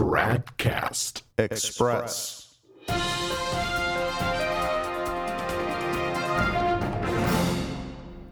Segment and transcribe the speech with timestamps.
[0.00, 2.56] Tradcast Express.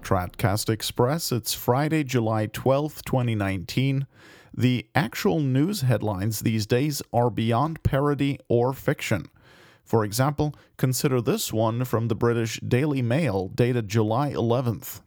[0.00, 1.32] Tradcast Express.
[1.32, 4.06] It's Friday, July 12th, 2019.
[4.54, 9.26] The actual news headlines these days are beyond parody or fiction.
[9.82, 15.00] For example, consider this one from the British Daily Mail dated July 11th.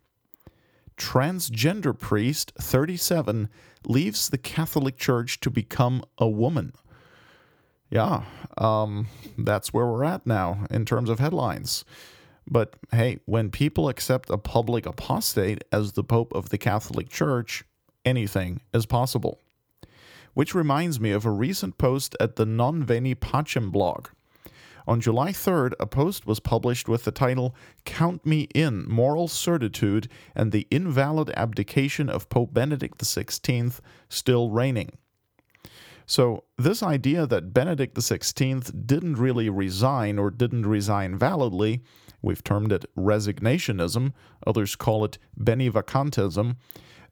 [1.09, 3.49] Transgender priest 37
[3.83, 6.71] leaves the Catholic Church to become a woman.
[7.89, 8.25] Yeah,
[8.59, 11.83] um, that's where we're at now in terms of headlines.
[12.45, 17.63] But hey, when people accept a public apostate as the Pope of the Catholic Church,
[18.05, 19.39] anything is possible.
[20.35, 24.09] Which reminds me of a recent post at the Non Veni Pacem blog.
[24.89, 30.09] On July 3rd, a post was published with the title Count Me In Moral Certitude
[30.33, 34.89] and the Invalid Abdication of Pope Benedict XVI Still Reigning.
[36.07, 41.83] So, this idea that Benedict XVI didn't really resign or didn't resign validly,
[42.23, 44.13] we've termed it resignationism,
[44.47, 46.55] others call it benivacantism.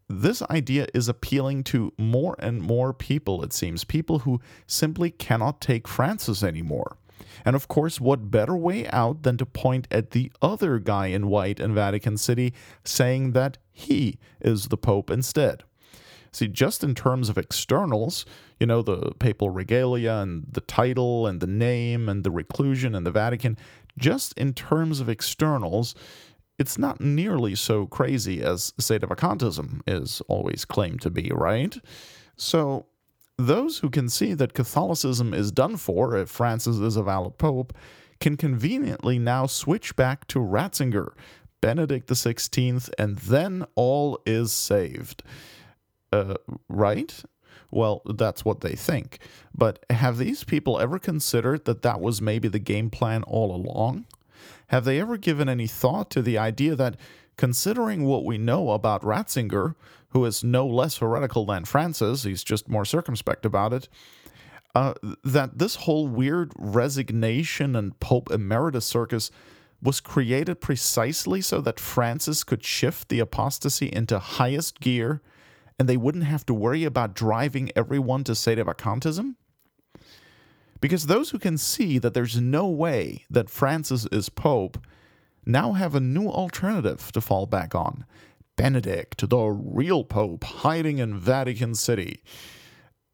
[0.09, 5.61] This idea is appealing to more and more people, it seems, people who simply cannot
[5.61, 6.97] take Francis anymore.
[7.45, 11.27] And of course, what better way out than to point at the other guy in
[11.27, 15.63] white in Vatican City saying that he is the Pope instead?
[16.31, 18.25] See, just in terms of externals,
[18.59, 23.05] you know, the papal regalia and the title and the name and the reclusion and
[23.05, 23.57] the Vatican,
[23.97, 25.95] just in terms of externals,
[26.59, 31.77] it's not nearly so crazy as sedevacantism is always claimed to be, right?
[32.35, 32.85] So,
[33.37, 37.73] those who can see that Catholicism is done for if Francis is a valid pope
[38.19, 41.13] can conveniently now switch back to Ratzinger,
[41.61, 45.23] Benedict XVI, and then all is saved.
[46.11, 46.35] Uh,
[46.67, 47.23] right?
[47.69, 49.19] Well, that's what they think.
[49.53, 54.05] But have these people ever considered that that was maybe the game plan all along?
[54.67, 56.97] Have they ever given any thought to the idea that,
[57.37, 59.75] considering what we know about Ratzinger,
[60.09, 63.87] who is no less heretical than Francis, he's just more circumspect about it,
[64.75, 64.93] uh,
[65.23, 69.31] that this whole weird resignation and Pope Emeritus circus
[69.81, 75.21] was created precisely so that Francis could shift the apostasy into highest gear
[75.79, 79.35] and they wouldn't have to worry about driving everyone to sedevacantism?
[80.81, 84.77] Because those who can see that there's no way that Francis is Pope
[85.47, 88.05] now have a new alternative to fall back on
[88.55, 92.23] Benedict, the real Pope, hiding in Vatican City.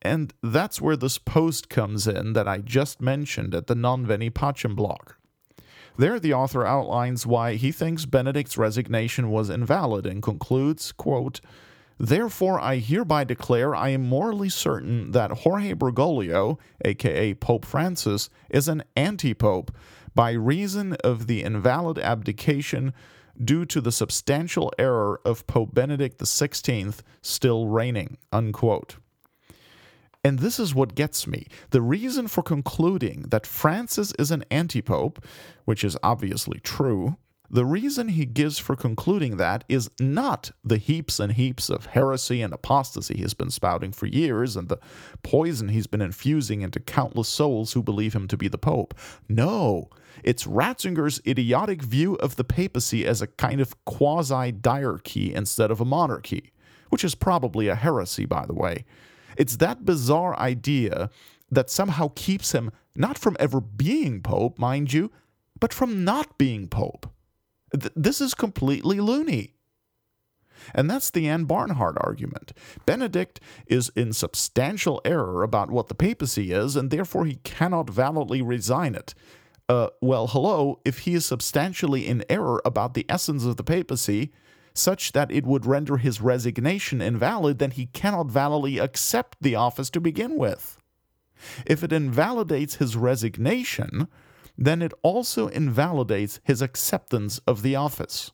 [0.01, 4.29] And that's where this post comes in that I just mentioned at the Non Veni
[4.29, 5.11] Pacem blog.
[5.97, 11.39] There, the author outlines why he thinks Benedict's resignation was invalid and concludes, quote,
[11.99, 18.67] Therefore, I hereby declare I am morally certain that Jorge Bergoglio, aka Pope Francis, is
[18.67, 19.71] an anti pope
[20.15, 22.93] by reason of the invalid abdication
[23.43, 28.17] due to the substantial error of Pope Benedict XVI still reigning.
[28.31, 28.97] Unquote.
[30.23, 31.47] And this is what gets me.
[31.71, 35.23] The reason for concluding that Francis is an anti pope,
[35.65, 37.17] which is obviously true,
[37.53, 42.41] the reason he gives for concluding that is not the heaps and heaps of heresy
[42.41, 44.80] and apostasy he's been spouting for years and the
[45.22, 48.96] poison he's been infusing into countless souls who believe him to be the Pope.
[49.30, 49.88] No,
[50.24, 55.80] it's Ratzinger's idiotic view of the papacy as a kind of quasi diarchy instead of
[55.80, 56.52] a monarchy,
[56.90, 58.84] which is probably a heresy, by the way.
[59.38, 61.12] It's that bizarre idea
[61.52, 65.12] that somehow keeps him not from ever being Pope, mind you,
[65.59, 67.08] but from not being Pope.
[67.73, 69.53] Th- this is completely loony.
[70.73, 72.53] And that's the Ann Barnhardt argument.
[72.85, 78.41] Benedict is in substantial error about what the papacy is, and therefore he cannot validly
[78.41, 79.13] resign it.
[79.67, 84.31] Uh, well, hello, if he is substantially in error about the essence of the papacy,
[84.73, 89.90] such that it would render his resignation invalid, then he cannot validly accept the office
[89.90, 90.78] to begin with.
[91.66, 94.08] If it invalidates his resignation,
[94.58, 98.32] then it also invalidates his acceptance of the office.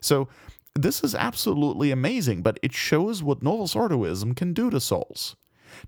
[0.00, 0.28] So,
[0.74, 5.34] this is absolutely amazing, but it shows what Novus Ordoism can do to souls.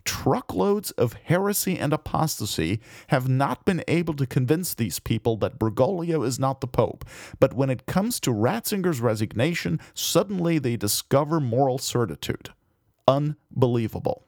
[0.04, 6.24] Truckloads of heresy and apostasy have not been able to convince these people that Bergoglio
[6.26, 7.04] is not the Pope,
[7.40, 12.50] but when it comes to Ratzinger's resignation, suddenly they discover moral certitude.
[13.06, 14.26] Unbelievable.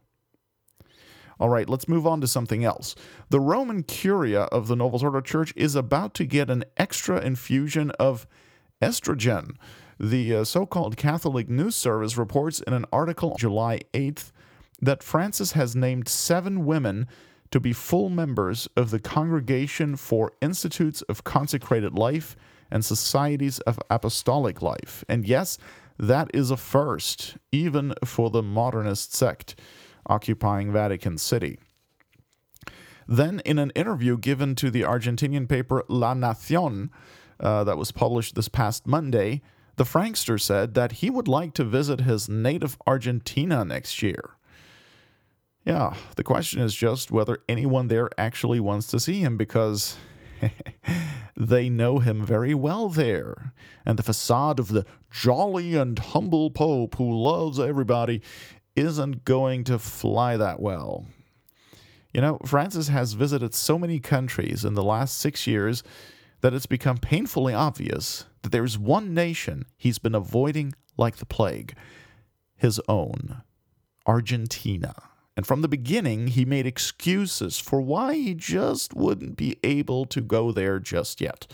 [1.41, 2.95] All right, let's move on to something else.
[3.31, 7.91] The Roman Curia of the Novus Ordo Church is about to get an extra infusion
[7.93, 8.27] of
[8.81, 9.57] estrogen.
[9.99, 14.33] The uh, so called Catholic News Service reports in an article July 8th
[14.81, 17.07] that Francis has named seven women
[17.51, 22.37] to be full members of the Congregation for Institutes of Consecrated Life
[22.71, 25.05] and Societies of Apostolic Life.
[25.09, 25.59] And yes,
[25.99, 29.55] that is a first, even for the modernist sect
[30.07, 31.59] occupying Vatican City.
[33.07, 36.91] Then, in an interview given to the Argentinian paper La Nacion,
[37.41, 39.43] uh, that was published this past Monday,
[39.77, 44.37] the Frankster said that he would like to visit his native Argentina next year.
[45.65, 49.97] Yeah, the question is just whether anyone there actually wants to see him because
[51.37, 53.53] they know him very well there.
[53.85, 58.23] And the facade of the jolly and humble Pope who loves everybody
[58.77, 61.07] isn't going to fly that well.
[62.13, 65.83] You know, Francis has visited so many countries in the last six years
[66.41, 71.75] that it's become painfully obvious that there's one nation he's been avoiding like the plague
[72.57, 73.43] his own
[74.07, 74.95] Argentina.
[75.37, 80.21] And from the beginning, he made excuses for why he just wouldn't be able to
[80.21, 81.47] go there just yet.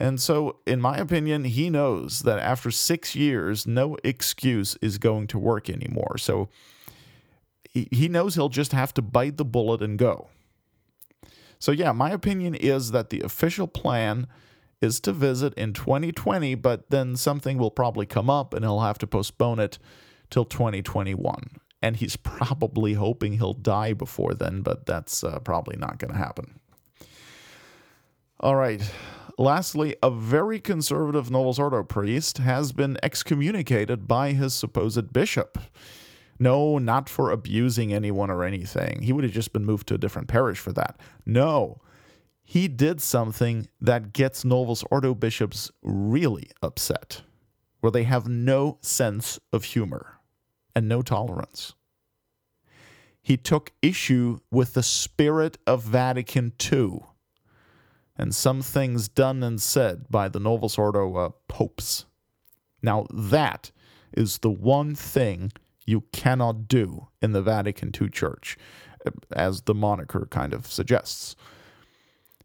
[0.00, 5.26] And so, in my opinion, he knows that after six years, no excuse is going
[5.28, 6.16] to work anymore.
[6.18, 6.48] So,
[7.72, 10.28] he knows he'll just have to bite the bullet and go.
[11.58, 14.28] So, yeah, my opinion is that the official plan
[14.80, 18.98] is to visit in 2020, but then something will probably come up and he'll have
[18.98, 19.78] to postpone it
[20.30, 25.98] till 2021 and he's probably hoping he'll die before then, but that's uh, probably not
[25.98, 26.60] going to happen.
[28.40, 28.82] All right.
[29.40, 35.58] Lastly, a very conservative Novus Ordo priest has been excommunicated by his supposed bishop.
[36.40, 39.02] No, not for abusing anyone or anything.
[39.02, 40.98] He would have just been moved to a different parish for that.
[41.24, 41.80] No,
[42.42, 47.22] he did something that gets Novus Ordo bishops really upset,
[47.78, 50.18] where they have no sense of humor
[50.74, 51.74] and no tolerance.
[53.22, 57.02] He took issue with the spirit of Vatican II
[58.18, 62.04] and some things done and said by the Novus Ordo uh, popes.
[62.82, 63.70] Now, that
[64.12, 65.52] is the one thing
[65.86, 68.58] you cannot do in the Vatican II church,
[69.32, 71.36] as the moniker kind of suggests.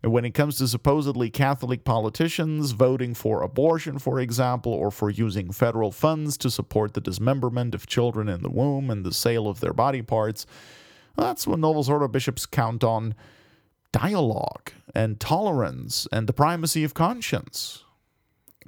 [0.03, 5.09] And when it comes to supposedly Catholic politicians voting for abortion, for example, or for
[5.09, 9.47] using federal funds to support the dismemberment of children in the womb and the sale
[9.47, 10.45] of their body parts,
[11.15, 13.15] that's when Novus Ordo bishops count on
[13.93, 17.85] dialogue and tolerance and the primacy of conscience.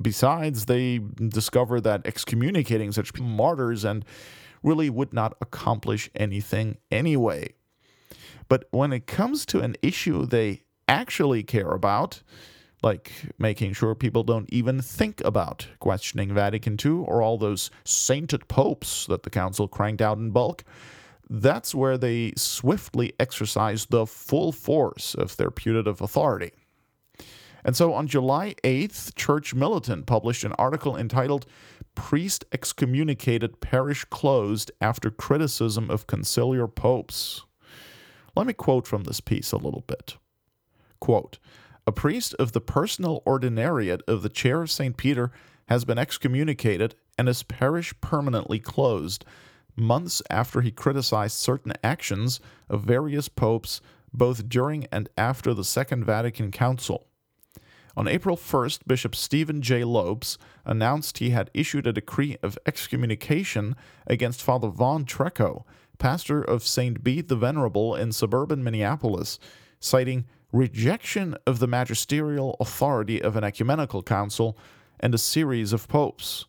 [0.02, 4.06] Besides, they discover that excommunicating such martyrs and
[4.64, 7.54] really would not accomplish anything anyway.
[8.48, 12.22] But when it comes to an issue they actually care about,
[12.84, 18.48] like making sure people don't even think about questioning Vatican II or all those sainted
[18.48, 20.64] popes that the Council cranked out in bulk,
[21.30, 26.52] that's where they swiftly exercised the full force of their putative authority.
[27.64, 31.48] And so on July 8th, Church Militant published an article entitled
[31.96, 37.44] Priest Excommunicated Parish Closed After Criticism of Conciliar Popes.
[38.36, 40.18] Let me quote from this piece a little bit.
[41.00, 41.40] Quote,
[41.88, 44.98] a priest of the personal ordinariate of the Chair of St.
[44.98, 45.32] Peter
[45.68, 49.26] has been excommunicated and his parish permanently closed
[49.76, 52.40] months after he criticized certain actions
[52.70, 53.82] of various popes
[54.14, 57.08] both during and after the Second Vatican Council.
[57.98, 59.84] On April 1st, Bishop Stephen J.
[59.86, 65.64] Lopes announced he had issued a decree of excommunication against Father Vaughn Treco,
[65.98, 67.04] pastor of St.
[67.04, 69.40] Bede the Venerable in suburban Minneapolis,
[69.80, 74.58] citing rejection of the magisterial authority of an ecumenical council
[75.00, 76.46] and a series of popes.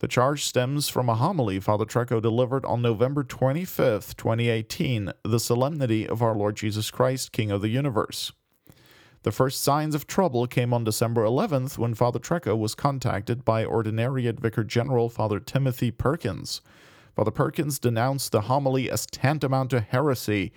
[0.00, 6.06] The charge stems from a homily Father Treco delivered on November 25, 2018, the solemnity
[6.06, 8.30] of our Lord Jesus Christ, King of the universe.
[9.24, 13.64] The first signs of trouble came on December 11th when Father Treco was contacted by
[13.64, 16.60] Ordinariate Vicar General Father Timothy Perkins.
[17.16, 20.52] Father Perkins denounced the homily as tantamount to heresy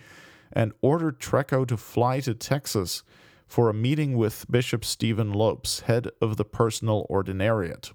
[0.53, 3.01] and ordered Treco to fly to Texas
[3.47, 7.93] for a meeting with Bishop Stephen Lopes, head of the Personal Ordinariate.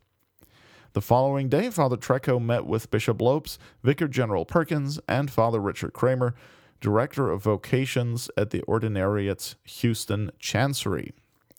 [0.96, 5.92] The following day, Father Treco met with Bishop Lopes, Vicar General Perkins, and Father Richard
[5.92, 6.34] Kramer,
[6.80, 11.12] Director of Vocations at the Ordinariate's Houston Chancery.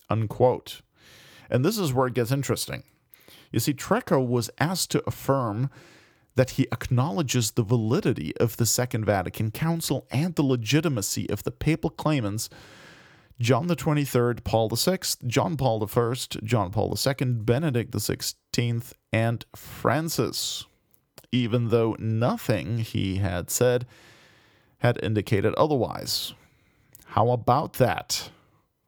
[0.09, 0.81] Unquote.
[1.51, 2.81] And this is where it gets interesting.
[3.51, 5.69] You see, Treco was asked to affirm
[6.33, 11.51] that he acknowledges the validity of the Second Vatican Council and the legitimacy of the
[11.51, 12.49] papal claimants
[13.39, 16.13] John the 23rd, Paul VI, John Paul I,
[16.43, 20.65] John Paul II, Benedict XVI, and Francis.
[21.31, 23.85] even though nothing he had said
[24.79, 26.33] had indicated otherwise.
[27.07, 28.29] How about that?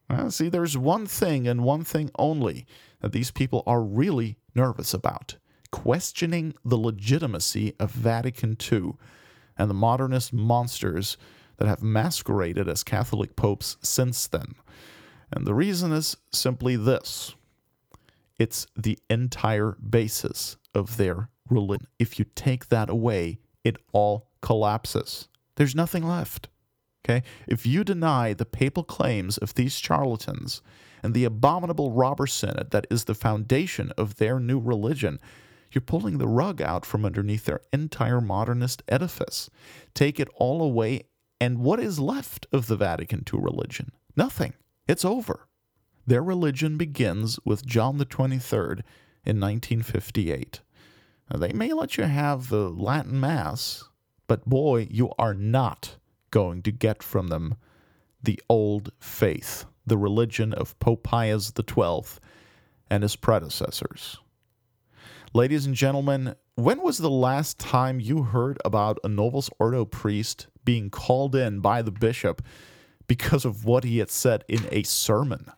[0.09, 2.65] Well, see, there's one thing and one thing only
[3.01, 5.37] that these people are really nervous about
[5.71, 8.93] questioning the legitimacy of Vatican II
[9.57, 11.17] and the modernist monsters
[11.59, 14.55] that have masqueraded as Catholic popes since then.
[15.31, 17.35] And the reason is simply this
[18.39, 21.87] it's the entire basis of their religion.
[21.99, 25.27] If you take that away, it all collapses.
[25.57, 26.47] There's nothing left.
[27.05, 27.23] Okay?
[27.47, 30.61] If you deny the papal claims of these charlatans
[31.03, 35.19] and the abominable robber synod that is the foundation of their new religion,
[35.71, 39.49] you're pulling the rug out from underneath their entire modernist edifice.
[39.93, 41.03] Take it all away,
[41.39, 43.91] and what is left of the Vatican II religion?
[44.15, 44.53] Nothing.
[44.87, 45.47] It's over.
[46.05, 48.81] Their religion begins with John the 23rd
[49.25, 50.61] in 1958.
[51.31, 53.83] Now, they may let you have the Latin Mass,
[54.27, 55.97] but boy, you are not
[56.31, 57.55] going to get from them
[58.21, 62.19] the old faith, the religion of Pope Pius XII
[62.89, 64.17] and his predecessors.
[65.31, 70.47] Ladies and gentlemen, when was the last time you heard about a Novus Ordo priest
[70.65, 72.41] being called in by the bishop
[73.07, 75.51] because of what he had said in a sermon?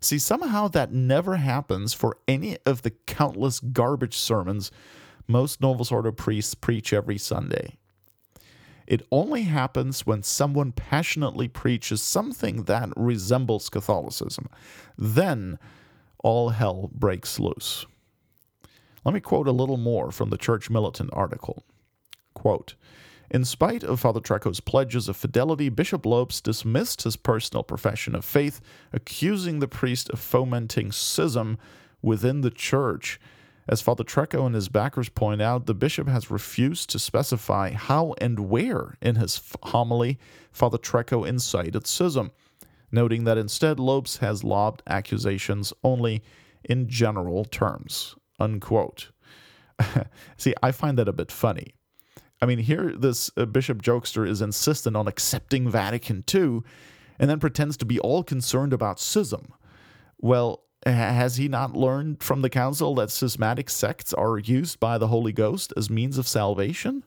[0.00, 4.70] See, somehow that never happens for any of the countless garbage sermons
[5.26, 7.78] most Novus Ordo priests preach every Sunday.
[8.86, 14.48] It only happens when someone passionately preaches something that resembles Catholicism.
[14.96, 15.58] Then
[16.22, 17.86] all hell breaks loose.
[19.04, 21.64] Let me quote a little more from the Church Militant article.
[22.34, 22.74] Quote,
[23.32, 28.26] in spite of Father Treco's pledges of fidelity, Bishop Lopes dismissed his personal profession of
[28.26, 28.60] faith,
[28.92, 31.56] accusing the priest of fomenting schism
[32.02, 33.18] within the church.
[33.66, 38.14] As Father Treco and his backers point out, the bishop has refused to specify how
[38.20, 40.18] and where in his homily
[40.52, 42.32] Father Treco incited schism,
[42.90, 46.22] noting that instead Lopes has lobbed accusations only
[46.64, 49.10] in general terms unquote.
[50.36, 51.74] See, I find that a bit funny.
[52.40, 56.60] I mean, here this uh, Bishop Jokester is insistent on accepting Vatican II
[57.18, 59.54] and then pretends to be all concerned about schism.
[60.18, 65.06] Well, has he not learned from the council that schismatic sects are used by the
[65.06, 67.04] Holy Ghost as means of salvation?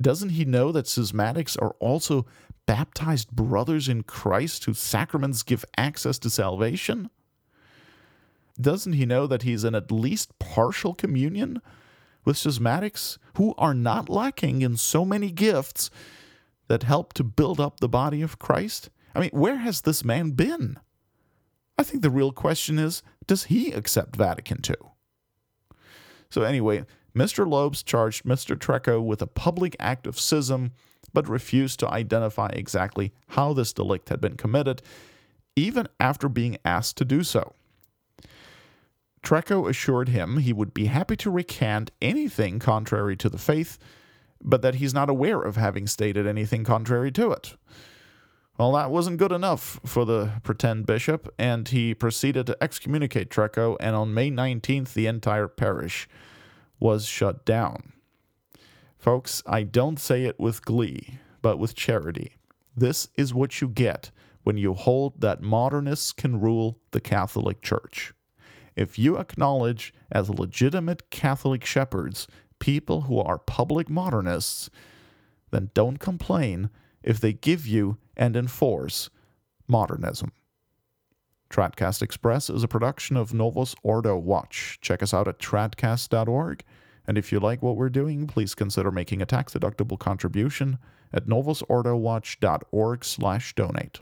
[0.00, 2.26] Doesn't he know that schismatics are also
[2.66, 7.10] baptized brothers in Christ whose sacraments give access to salvation?
[8.60, 11.60] Doesn't he know that he's in at least partial communion
[12.24, 15.90] with schismatics who are not lacking in so many gifts
[16.68, 18.90] that help to build up the body of Christ?
[19.14, 20.78] I mean, where has this man been?
[21.78, 24.76] I think the real question is does he accept Vatican II?
[26.30, 27.46] So, anyway, Mr.
[27.46, 28.56] Lopes charged Mr.
[28.56, 30.72] Treco with a public act of schism,
[31.12, 34.80] but refused to identify exactly how this delict had been committed,
[35.56, 37.54] even after being asked to do so.
[39.22, 43.78] Treco assured him he would be happy to recant anything contrary to the faith,
[44.42, 47.56] but that he's not aware of having stated anything contrary to it.
[48.58, 53.76] Well, that wasn't good enough for the pretend bishop, and he proceeded to excommunicate Treco,
[53.80, 56.08] and on May 19th, the entire parish
[56.78, 57.92] was shut down.
[58.98, 62.36] Folks, I don't say it with glee, but with charity.
[62.76, 64.10] This is what you get
[64.42, 68.12] when you hold that modernists can rule the Catholic Church
[68.76, 72.26] if you acknowledge as legitimate Catholic shepherds
[72.58, 74.70] people who are public modernists,
[75.50, 76.70] then don't complain
[77.02, 79.10] if they give you and enforce
[79.66, 80.32] modernism.
[81.50, 84.78] Tradcast Express is a production of Novus Ordo Watch.
[84.80, 86.64] Check us out at tradcast.org.
[87.06, 90.78] And if you like what we're doing, please consider making a tax-deductible contribution
[91.12, 94.00] at novusordowatch.org slash donate.